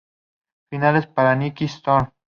[0.71, 2.11] Finales para Nikki Storm.